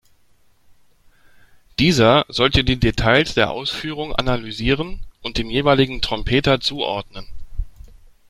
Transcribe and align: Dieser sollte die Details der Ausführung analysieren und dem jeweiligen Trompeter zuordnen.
Dieser 1.77 2.25
sollte 2.27 2.63
die 2.63 2.79
Details 2.79 3.35
der 3.35 3.51
Ausführung 3.51 4.15
analysieren 4.15 5.05
und 5.21 5.37
dem 5.37 5.51
jeweiligen 5.51 6.01
Trompeter 6.01 6.59
zuordnen. 6.59 7.27